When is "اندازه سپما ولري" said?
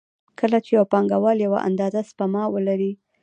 1.67-2.91